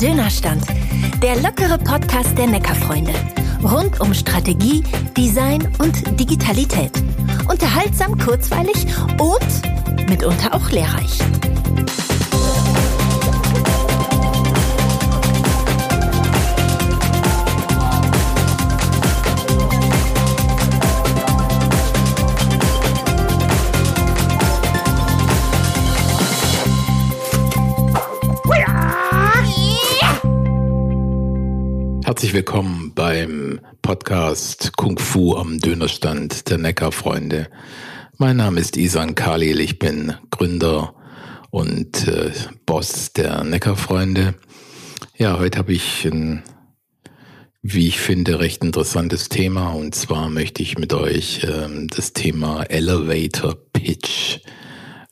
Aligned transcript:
Dönerstand. 0.00 0.64
Der 1.22 1.36
lockere 1.42 1.76
Podcast 1.76 2.36
der 2.38 2.46
Neckarfreunde. 2.46 3.12
Rund 3.62 4.00
um 4.00 4.14
Strategie, 4.14 4.82
Design 5.14 5.68
und 5.78 6.18
Digitalität. 6.18 6.90
Unterhaltsam, 7.46 8.16
kurzweilig 8.16 8.86
und 9.18 10.08
mitunter 10.08 10.54
auch 10.54 10.70
lehrreich. 10.70 11.18
Herzlich 32.20 32.34
willkommen 32.34 32.92
beim 32.94 33.60
Podcast 33.80 34.76
Kung 34.76 34.98
Fu 34.98 35.36
am 35.36 35.58
Dönerstand 35.58 36.50
der 36.50 36.58
Neckarfreunde. 36.58 37.48
Mein 38.18 38.36
Name 38.36 38.60
ist 38.60 38.76
Isan 38.76 39.14
Khalil, 39.14 39.58
ich 39.58 39.78
bin 39.78 40.12
Gründer 40.30 40.94
und 41.48 42.06
äh, 42.08 42.30
Boss 42.66 43.14
der 43.14 43.42
Neckarfreunde. 43.42 44.34
Ja, 45.16 45.38
heute 45.38 45.60
habe 45.60 45.72
ich 45.72 46.04
ein, 46.04 46.42
wie 47.62 47.88
ich 47.88 47.98
finde, 47.98 48.38
recht 48.38 48.62
interessantes 48.62 49.30
Thema 49.30 49.70
und 49.70 49.94
zwar 49.94 50.28
möchte 50.28 50.62
ich 50.62 50.76
mit 50.76 50.92
euch 50.92 51.42
äh, 51.44 51.86
das 51.86 52.12
Thema 52.12 52.64
Elevator 52.64 53.56
Pitch 53.72 54.40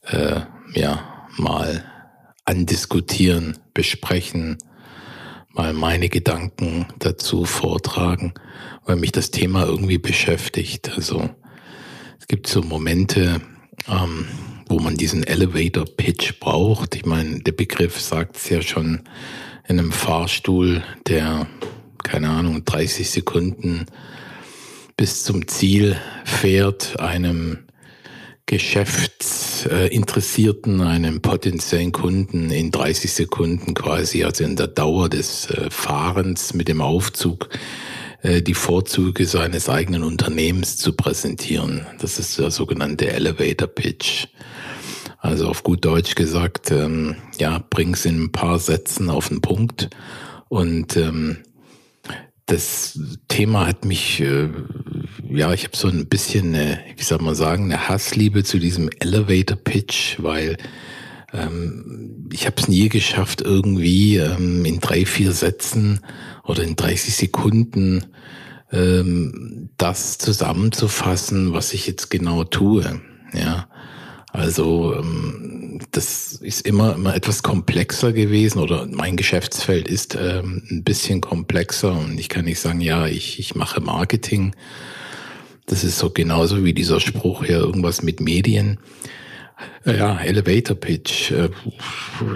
äh, 0.02 0.42
ja 0.74 1.26
mal 1.38 1.86
andiskutieren, 2.45 3.56
besprechen 3.72 4.59
mal 5.52 5.73
meine 5.73 6.09
Gedanken 6.09 6.87
dazu 6.99 7.45
vortragen, 7.45 8.35
weil 8.85 8.96
mich 8.96 9.13
das 9.13 9.30
Thema 9.30 9.65
irgendwie 9.65 9.99
beschäftigt. 9.99 10.93
Also 10.95 11.30
es 12.18 12.27
gibt 12.27 12.46
so 12.46 12.63
Momente, 12.63 13.40
ähm, 13.88 14.27
wo 14.68 14.79
man 14.79 14.96
diesen 14.96 15.24
Elevator 15.24 15.85
Pitch 15.85 16.38
braucht. 16.40 16.95
Ich 16.95 17.07
meine, 17.07 17.40
der 17.40 17.52
Begriff 17.52 18.01
sagt 18.01 18.37
es 18.37 18.49
ja 18.49 18.63
schon 18.63 19.02
in 19.66 19.79
einem 19.79 19.93
Fahrstuhl, 19.93 20.82
der, 21.07 21.46
keine 22.02 22.30
Ahnung, 22.30 22.65
30 22.65 23.10
Sekunden 23.10 23.87
bis 24.96 25.24
zum 25.24 25.46
Ziel 25.46 25.96
fährt, 26.24 26.99
einem 27.01 27.68
Geschäftsinteressierten, 29.64 30.80
einem 30.80 31.20
potenziellen 31.20 31.92
Kunden 31.92 32.51
in 32.51 32.70
30 32.70 33.12
Sekunden 33.12 33.74
quasi, 33.74 34.24
also 34.24 34.45
in 34.45 34.56
der 34.56 34.68
Dauer 34.68 35.09
des 35.09 35.50
äh, 35.50 35.70
Fahrens 35.70 36.54
mit 36.54 36.68
dem 36.68 36.80
Aufzug, 36.80 37.48
äh, 38.23 38.42
die 38.42 38.54
Vorzüge 38.54 39.26
seines 39.26 39.68
eigenen 39.68 40.02
Unternehmens 40.02 40.76
zu 40.76 40.92
präsentieren. 40.92 41.87
Das 42.00 42.18
ist 42.18 42.38
der 42.38 42.50
sogenannte 42.50 43.09
Elevator 43.09 43.68
Pitch. 43.68 44.26
Also 45.18 45.48
auf 45.48 45.62
gut 45.62 45.84
Deutsch 45.84 46.15
gesagt, 46.15 46.70
ähm, 46.70 47.16
ja, 47.38 47.65
bring's 47.70 48.04
in 48.04 48.24
ein 48.24 48.32
paar 48.32 48.59
Sätzen 48.59 49.10
auf 49.10 49.28
den 49.28 49.40
Punkt 49.40 49.90
und 50.48 50.96
ähm, 50.96 51.38
das 52.46 52.98
Thema 53.28 53.66
hat 53.66 53.84
mich, 53.84 54.20
äh, 54.20 54.48
ja, 55.30 55.52
ich 55.52 55.65
habe 55.65 55.76
so 55.76 55.88
ein 55.88 56.07
bisschen, 56.07 56.54
eine, 56.54 56.80
wie 56.96 57.02
soll 57.02 57.21
man 57.21 57.34
sagen, 57.34 57.65
eine 57.65 57.88
Hassliebe 57.88 58.45
zu 58.45 58.59
diesem 58.59 58.88
Elevator 59.01 59.57
Pitch, 59.57 60.16
weil 60.18 60.57
ähm, 61.32 62.29
ich 62.32 62.46
habe 62.46 62.57
es 62.59 62.68
nie 62.68 62.88
geschafft, 62.88 63.43
irgendwie 63.43 64.16
ähm, 64.16 64.65
in 64.65 64.81
drei, 64.81 65.04
vier 65.04 65.32
Sätzen 65.32 66.00
oder 66.44 66.62
in 66.62 66.76
30 66.76 67.15
Sekunden 67.15 68.06
ähm, 68.72 69.71
das 69.77 70.19
zusammenzufassen, 70.19 71.53
was 71.53 71.72
ich 71.72 71.87
jetzt 71.87 72.10
genau 72.10 72.45
tue. 72.45 73.00
Ja, 73.34 73.69
also 74.33 74.95
ähm, 74.95 75.81
das 75.91 76.34
ist 76.34 76.66
immer, 76.66 76.95
immer 76.95 77.15
etwas 77.15 77.43
komplexer 77.43 78.12
gewesen 78.12 78.59
oder 78.59 78.87
mein 78.91 79.16
Geschäftsfeld 79.16 79.89
ist 79.89 80.16
ähm, 80.21 80.62
ein 80.71 80.84
bisschen 80.84 81.21
komplexer 81.21 81.93
und 81.93 82.19
ich 82.19 82.28
kann 82.28 82.45
nicht 82.45 82.60
sagen, 82.60 82.81
ja, 82.81 83.06
ich, 83.06 83.39
ich 83.39 83.55
mache 83.55 83.81
Marketing. 83.81 84.55
Das 85.69 85.84
ist 85.84 85.99
so 85.99 86.11
genauso 86.11 86.65
wie 86.65 86.73
dieser 86.73 86.99
Spruch 86.99 87.45
hier, 87.45 87.59
irgendwas 87.59 88.03
mit 88.03 88.21
Medien. 88.21 88.79
Ja, 89.84 90.19
Elevator 90.19 90.77
Pitch, 90.77 91.31
äh, 91.31 91.51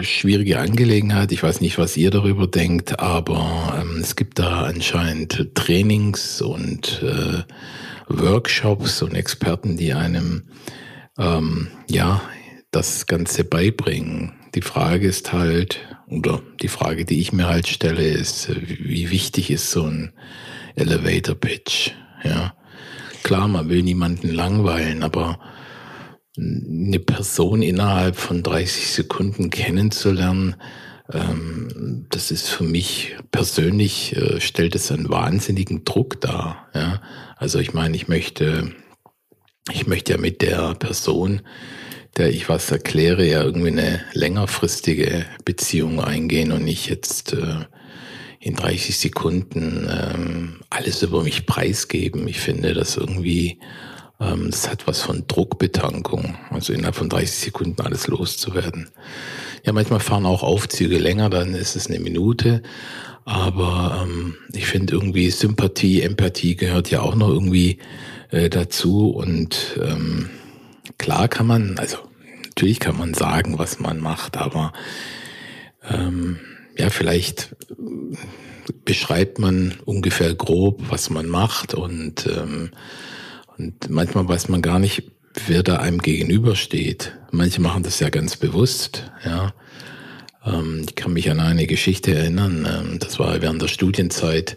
schwierige 0.01 0.59
Angelegenheit. 0.59 1.33
Ich 1.33 1.43
weiß 1.43 1.61
nicht, 1.61 1.79
was 1.79 1.97
ihr 1.97 2.11
darüber 2.11 2.47
denkt, 2.47 2.99
aber 2.99 3.79
ähm, 3.81 3.99
es 4.01 4.17
gibt 4.17 4.39
da 4.39 4.65
anscheinend 4.65 5.55
Trainings 5.55 6.43
und 6.43 7.03
äh, 7.03 7.43
Workshops 8.09 9.03
und 9.03 9.15
Experten, 9.15 9.77
die 9.77 9.95
einem 9.95 10.45
ähm, 11.19 11.69
ja, 11.89 12.21
das 12.71 13.07
Ganze 13.07 13.45
beibringen. 13.45 14.33
Die 14.55 14.63
Frage 14.63 15.07
ist 15.07 15.33
halt, 15.33 15.81
oder 16.09 16.43
die 16.61 16.69
Frage, 16.69 17.05
die 17.05 17.21
ich 17.21 17.33
mir 17.33 17.49
halt 17.49 17.69
stelle, 17.69 18.05
ist, 18.05 18.51
wie 18.69 19.11
wichtig 19.11 19.51
ist 19.51 19.71
so 19.71 19.85
ein 19.85 20.13
Elevator 20.75 21.35
Pitch? 21.35 21.93
Ja, 22.25 22.55
klar, 23.23 23.49
man 23.49 23.69
will 23.69 23.83
niemanden 23.83 24.33
langweilen, 24.33 25.03
aber 25.03 25.39
eine 26.37 26.99
Person 26.99 27.63
innerhalb 27.63 28.17
von 28.17 28.43
30 28.43 28.91
Sekunden 28.91 29.51
kennenzulernen, 29.51 30.57
ähm, 31.13 32.07
das 32.11 32.31
ist 32.31 32.49
für 32.49 32.65
mich 32.65 33.17
persönlich, 33.31 34.17
äh, 34.17 34.41
stellt 34.41 34.75
es 34.75 34.91
einen 34.91 35.11
wahnsinnigen 35.11 35.85
Druck 35.85 36.21
dar. 36.21 36.69
Ja? 36.75 37.03
Also 37.37 37.59
ich 37.59 37.75
meine, 37.75 37.97
ich 37.97 38.09
möchte 38.09 38.73
ich 39.71 39.87
möchte 39.87 40.13
ja 40.13 40.19
mit 40.19 40.43
der 40.43 40.75
Person, 40.75 41.43
der 42.17 42.31
ich 42.31 42.49
was 42.49 42.71
erkläre, 42.71 43.25
ja 43.25 43.43
irgendwie 43.43 43.69
eine 43.69 44.01
längerfristige 44.13 45.25
Beziehung 45.45 46.01
eingehen 46.01 46.53
und 46.53 46.65
nicht 46.65 46.89
jetzt 46.89 47.33
äh, 47.33 47.67
in 48.43 48.57
30 48.57 48.99
Sekunden 48.99 49.89
ähm, 49.89 50.57
alles 50.69 51.03
über 51.03 51.23
mich 51.23 51.47
preisgeben. 51.47 52.27
Ich 52.27 52.41
finde 52.41 52.75
das 52.75 52.97
irgendwie, 52.97 53.61
ähm, 54.21 54.51
das 54.51 54.69
hat 54.69 54.89
was 54.89 55.01
von 55.01 55.25
Druckbetankung, 55.29 56.35
also 56.51 56.73
innerhalb 56.73 56.97
von 56.97 57.09
30 57.09 57.31
Sekunden 57.31 57.81
alles 57.83 58.09
loszuwerden. 58.09 58.91
Ja, 59.65 59.73
manchmal 59.73 60.01
fahren 60.01 60.27
auch 60.27 60.43
Aufzüge 60.43 60.99
länger, 60.99 61.31
dann 61.31 61.55
ist 61.55 61.77
es 61.77 61.87
eine 61.87 62.01
Minute. 62.01 62.65
Aber 63.25 64.03
ähm, 64.03 64.35
ich 64.53 64.67
finde 64.67 64.95
irgendwie 64.95 65.31
Sympathie, 65.31 66.03
Empathie 66.03 66.57
gehört 66.57 66.91
ja 66.91 67.01
auch 67.01 67.15
noch 67.15 67.29
irgendwie 67.29 67.79
äh, 68.31 68.51
dazu. 68.51 69.11
Und 69.11 69.79
ähm, 69.81 70.31
klar 70.99 71.29
kann 71.29 71.47
man, 71.47 71.79
also 71.79 71.99
natürlich 72.45 72.81
kann 72.81 72.99
man 72.99 73.15
sagen, 73.15 73.61
was 73.61 73.79
man 73.79 74.01
macht, 74.01 74.37
aber 74.37 74.73
ähm, 75.89 76.41
ja, 76.77 76.91
vielleicht 76.91 77.55
beschreibt 78.85 79.39
man 79.39 79.75
ungefähr 79.85 80.35
grob, 80.35 80.83
was 80.89 81.11
man 81.11 81.29
macht 81.29 81.75
und, 81.75 82.27
ähm, 82.27 82.71
und 83.59 83.91
manchmal 83.91 84.29
weiß 84.29 84.49
man 84.49 84.63
gar 84.63 84.79
nicht, 84.79 85.11
wer 85.47 85.63
da 85.63 85.77
einem 85.77 85.99
gegenübersteht. 85.99 87.13
Manche 87.31 87.61
machen 87.61 87.83
das 87.83 88.01
ja 88.01 88.11
ganz 88.11 88.37
bewusst, 88.37 89.11
ja. 89.25 89.53
Ähm, 90.45 90.85
ich 90.89 90.95
kann 90.95 91.13
mich 91.13 91.31
an 91.31 91.41
eine 91.41 91.67
Geschichte 91.67 92.15
erinnern, 92.15 92.67
ähm, 92.69 92.99
das 92.99 93.19
war 93.19 93.41
während 93.41 93.63
der 93.63 93.69
Studienzeit, 93.69 94.57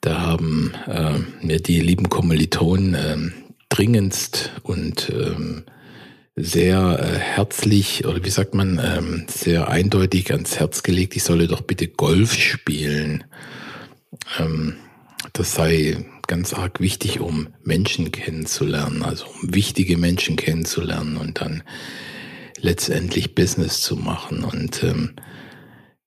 da 0.00 0.20
haben 0.20 0.72
äh, 0.86 1.18
mir 1.44 1.60
die 1.60 1.80
lieben 1.80 2.08
Kommilitonen 2.08 2.94
äh, 2.94 3.16
dringendst 3.68 4.52
und 4.62 5.10
ähm, 5.10 5.64
sehr 6.40 6.98
äh, 7.00 7.18
herzlich 7.18 8.06
oder 8.06 8.24
wie 8.24 8.30
sagt 8.30 8.54
man, 8.54 8.80
ähm, 8.82 9.26
sehr 9.28 9.68
eindeutig 9.68 10.32
ans 10.32 10.58
Herz 10.58 10.82
gelegt, 10.82 11.16
ich 11.16 11.24
solle 11.24 11.48
doch 11.48 11.62
bitte 11.62 11.88
Golf 11.88 12.34
spielen. 12.34 13.24
Ähm, 14.38 14.76
das 15.32 15.54
sei 15.54 16.04
ganz 16.26 16.54
arg 16.54 16.80
wichtig, 16.80 17.20
um 17.20 17.48
Menschen 17.64 18.12
kennenzulernen, 18.12 19.02
also 19.02 19.26
um 19.26 19.54
wichtige 19.54 19.96
Menschen 19.96 20.36
kennenzulernen 20.36 21.16
und 21.16 21.40
dann 21.40 21.62
letztendlich 22.60 23.34
Business 23.34 23.80
zu 23.80 23.96
machen. 23.96 24.44
Und 24.44 24.82
ähm, 24.84 25.16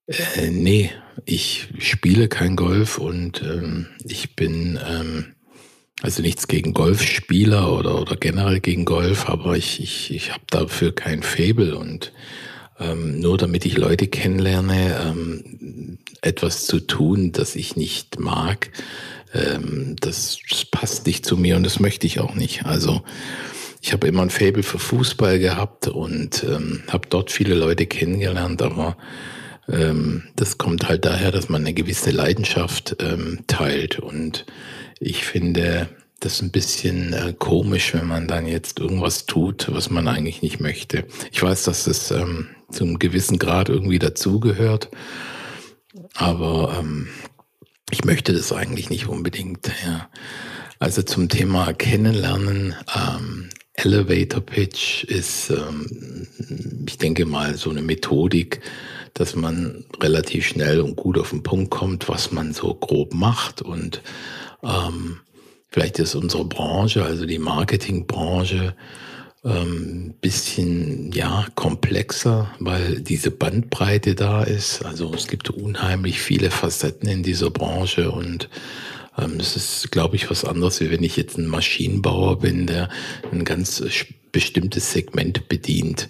äh, 0.08 0.50
nee, 0.50 0.92
ich 1.26 1.68
spiele 1.80 2.28
kein 2.28 2.56
Golf 2.56 2.98
und 2.98 3.42
ähm, 3.42 3.88
ich 4.04 4.36
bin 4.36 4.80
ähm, 4.88 5.34
also 6.02 6.22
nichts 6.22 6.48
gegen 6.48 6.74
Golfspieler 6.74 7.72
oder, 7.72 8.02
oder 8.02 8.16
generell 8.16 8.60
gegen 8.60 8.86
Golf, 8.86 9.30
aber 9.30 9.56
ich, 9.56 9.82
ich, 9.82 10.12
ich 10.12 10.32
habe 10.32 10.44
dafür 10.50 10.94
kein 10.94 11.24
Fable 11.24 11.78
und 11.78 12.12
ähm, 12.80 13.20
nur 13.20 13.38
damit 13.38 13.66
ich 13.66 13.78
Leute 13.78 14.08
kennenlerne, 14.08 15.00
ähm, 15.06 15.98
etwas 16.22 16.66
zu 16.66 16.80
tun, 16.80 17.32
das 17.32 17.56
ich 17.56 17.76
nicht 17.76 18.20
mag, 18.20 18.72
ähm, 19.34 19.96
das, 20.00 20.40
das 20.50 20.66
passt 20.66 21.06
nicht 21.06 21.26
zu 21.26 21.38
mir 21.38 21.56
und 21.56 21.64
das 21.64 21.80
möchte 21.80 22.08
ich 22.08 22.20
auch 22.20 22.34
nicht. 22.34 22.66
Also 22.66 23.04
ich 23.82 23.94
habe 23.94 24.08
immer 24.08 24.24
ein 24.24 24.30
Fable 24.30 24.64
für 24.64 24.80
Fußball 24.80 25.40
gehabt 25.40 25.88
und 25.88 26.44
ähm, 26.44 26.84
habe 26.88 27.08
dort 27.10 27.32
viele 27.32 27.56
Leute 27.56 27.86
kennengelernt, 27.86 28.62
aber 28.62 28.98
ähm, 29.68 30.24
das 30.36 30.58
kommt 30.58 30.88
halt 30.88 31.06
daher, 31.06 31.32
dass 31.32 31.50
man 31.50 31.62
eine 31.62 31.74
gewisse 31.74 32.12
Leidenschaft 32.12 32.98
ähm, 33.00 33.40
teilt. 33.48 34.00
Und 34.00 34.46
ich 35.02 35.26
finde 35.26 35.90
das 36.20 36.42
ein 36.42 36.52
bisschen 36.52 37.14
äh, 37.14 37.34
komisch, 37.38 37.96
wenn 37.96 38.08
man 38.08 38.28
dann 38.28 38.46
jetzt 38.46 38.80
irgendwas 38.80 39.26
tut, 39.26 39.68
was 39.72 39.90
man 39.90 40.08
eigentlich 40.08 40.44
nicht 40.44 40.60
möchte. 40.60 41.06
Ich 41.32 41.42
weiß, 41.42 41.64
dass 41.64 41.86
das 41.86 42.12
ähm, 42.12 42.50
zu 42.70 42.84
einem 42.84 43.00
gewissen 43.00 43.40
Grad 43.40 43.70
irgendwie 43.70 43.98
dazugehört, 43.98 44.90
aber 46.14 46.78
ähm, 46.80 47.08
ich 47.90 48.06
möchte 48.06 48.34
das 48.34 48.54
eigentlich 48.54 48.92
nicht 48.92 49.08
unbedingt. 49.08 49.72
Ja. 49.84 50.10
Also 50.78 51.02
zum 51.02 51.28
Thema 51.28 51.74
Kennenlernen, 51.74 52.76
ähm, 52.96 53.50
Elevator 53.74 54.42
Pitch 54.42 55.04
ist, 55.06 55.50
ähm, 55.50 56.28
ich 56.86 57.00
denke 57.00 57.26
mal, 57.26 57.56
so 57.58 57.72
eine 57.72 57.82
Methodik, 57.82 58.62
dass 59.16 59.36
man 59.36 59.86
relativ 60.00 60.46
schnell 60.46 60.82
und 60.82 60.96
gut 60.96 61.18
auf 61.18 61.32
den 61.32 61.42
Punkt 61.42 61.72
kommt, 61.72 62.08
was 62.08 62.32
man 62.32 62.54
so 62.54 62.76
grob 62.76 63.14
macht. 63.14 63.62
Und 63.62 64.02
ähm, 64.64 65.20
vielleicht 65.70 66.00
ist 66.00 66.16
unsere 66.16 66.46
Branche, 66.46 67.04
also 67.04 67.26
die 67.26 67.40
Marketingbranche, 67.40 68.76
ähm, 69.44 70.14
bisschen 70.22 71.12
ja 71.14 71.48
komplexer, 71.56 72.52
weil 72.60 73.02
diese 73.02 73.32
Bandbreite 73.32 74.14
da 74.14 74.44
ist. 74.44 74.86
Also 74.86 75.14
es 75.14 75.28
gibt 75.28 75.50
unheimlich 75.50 76.22
viele 76.22 76.52
Facetten 76.52 77.10
in 77.10 77.24
dieser 77.24 77.50
Branche 77.50 78.12
und 78.12 78.50
ähm, 79.18 79.38
das 79.38 79.56
ist, 79.56 79.92
glaube 79.92 80.16
ich, 80.16 80.30
was 80.30 80.46
anderes, 80.46 80.80
wie 80.80 80.92
wenn 80.92 81.04
ich 81.04 81.18
jetzt 81.18 81.38
ein 81.38 81.48
Maschinenbauer 81.48 82.40
bin, 82.40 82.68
der 82.68 82.90
ein 83.32 83.44
ganz 83.44 83.84
bestimmtes 84.32 84.94
Segment 84.94 85.50
bedient. 85.50 86.08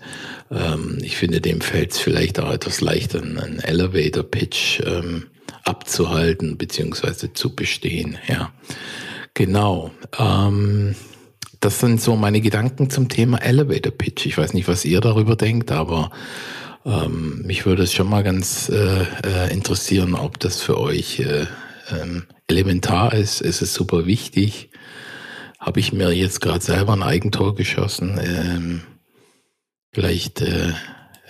Ähm, 0.51 0.97
ich 1.01 1.15
finde, 1.15 1.41
dem 1.41 1.61
fällt 1.61 1.91
es 1.91 1.99
vielleicht 1.99 2.39
auch 2.39 2.51
etwas 2.51 2.81
leichter, 2.81 3.21
einen 3.21 3.59
Elevator-Pitch 3.59 4.81
ähm, 4.85 5.27
abzuhalten 5.63 6.57
beziehungsweise 6.57 7.33
zu 7.33 7.55
bestehen. 7.55 8.17
Ja, 8.27 8.51
genau. 9.33 9.91
Ähm, 10.17 10.95
das 11.59 11.79
sind 11.79 12.01
so 12.01 12.15
meine 12.15 12.41
Gedanken 12.41 12.89
zum 12.89 13.09
Thema 13.09 13.37
Elevator 13.41 13.91
Pitch. 13.91 14.25
Ich 14.25 14.37
weiß 14.37 14.53
nicht, 14.53 14.67
was 14.67 14.85
ihr 14.85 15.01
darüber 15.01 15.35
denkt, 15.35 15.71
aber 15.71 16.09
ähm, 16.85 17.43
mich 17.45 17.65
würde 17.65 17.83
es 17.83 17.93
schon 17.93 18.09
mal 18.09 18.23
ganz 18.23 18.69
äh, 18.69 19.03
äh, 19.23 19.53
interessieren, 19.53 20.15
ob 20.15 20.39
das 20.39 20.61
für 20.61 20.79
euch 20.79 21.19
äh, 21.19 21.45
ähm, 21.91 22.23
elementar 22.47 23.13
ist. 23.13 23.41
Es 23.41 23.61
ist 23.61 23.73
super 23.73 24.05
wichtig 24.05 24.71
habe 25.61 25.79
ich 25.79 25.93
mir 25.93 26.11
jetzt 26.11 26.41
gerade 26.41 26.63
selber 26.63 26.93
ein 26.93 27.03
Eigentor 27.03 27.53
geschossen. 27.55 28.19
Ähm, 28.21 28.81
vielleicht 29.93 30.41
äh, 30.41 30.73